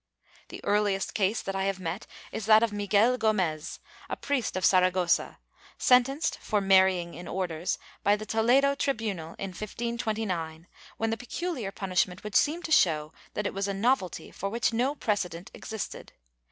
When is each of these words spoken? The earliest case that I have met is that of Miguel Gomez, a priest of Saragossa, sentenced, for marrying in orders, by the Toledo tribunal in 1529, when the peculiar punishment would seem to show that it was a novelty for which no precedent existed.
The 0.49 0.61
earliest 0.65 1.13
case 1.13 1.43
that 1.43 1.55
I 1.55 1.65
have 1.65 1.79
met 1.79 2.07
is 2.31 2.47
that 2.47 2.63
of 2.63 2.73
Miguel 2.73 3.19
Gomez, 3.19 3.79
a 4.09 4.15
priest 4.15 4.55
of 4.55 4.65
Saragossa, 4.65 5.37
sentenced, 5.77 6.39
for 6.39 6.59
marrying 6.59 7.13
in 7.13 7.27
orders, 7.27 7.77
by 8.01 8.15
the 8.15 8.25
Toledo 8.25 8.73
tribunal 8.73 9.35
in 9.37 9.51
1529, 9.51 10.65
when 10.97 11.11
the 11.11 11.17
peculiar 11.17 11.71
punishment 11.71 12.23
would 12.23 12.33
seem 12.35 12.63
to 12.63 12.71
show 12.71 13.13
that 13.35 13.45
it 13.45 13.53
was 13.53 13.67
a 13.67 13.75
novelty 13.75 14.31
for 14.31 14.49
which 14.49 14.73
no 14.73 14.95
precedent 14.95 15.51
existed. 15.53 16.13